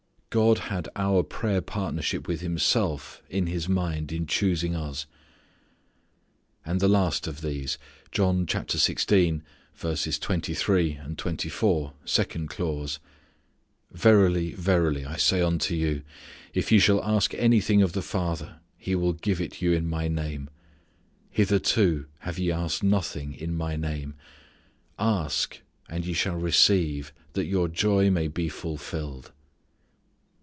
God 0.33 0.59
had 0.71 0.87
our 0.95 1.23
prayer 1.23 1.59
partnership 1.59 2.25
with 2.25 2.39
Himself 2.39 3.21
in 3.29 3.47
His 3.47 3.67
mind 3.67 4.13
in 4.13 4.25
choosing 4.25 4.73
us. 4.77 5.05
And 6.65 6.79
the 6.79 6.87
last 6.87 7.27
of 7.27 7.41
these, 7.41 7.77
John 8.13 8.45
16:23, 8.45 11.17
24, 11.17 11.93
second 12.05 12.47
clause, 12.49 12.99
"Verily, 13.91 14.53
verily, 14.53 15.05
I 15.05 15.17
say 15.17 15.41
unto 15.41 15.75
you, 15.75 16.01
if 16.53 16.71
ye 16.71 16.79
shall 16.79 17.03
ask 17.03 17.33
anything 17.33 17.81
of 17.81 17.91
the 17.91 18.01
Father, 18.01 18.61
He 18.77 18.95
will 18.95 19.11
give 19.11 19.41
it 19.41 19.61
you 19.61 19.73
in 19.73 19.89
My 19.89 20.07
name. 20.07 20.49
Hitherto 21.29 22.05
have 22.19 22.39
ye 22.39 22.53
asked 22.53 22.83
nothing 22.83 23.33
in 23.33 23.53
My 23.53 23.75
name: 23.75 24.13
ask, 24.97 25.59
and 25.89 26.05
ye 26.05 26.13
shall 26.13 26.37
receive, 26.37 27.11
that 27.33 27.47
your 27.47 27.67
joy 27.67 28.09
may 28.09 28.29
be 28.29 28.47
fulfilled." 28.47 29.33